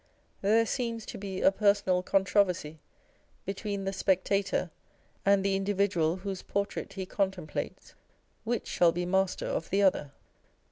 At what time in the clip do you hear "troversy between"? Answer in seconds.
2.25-3.83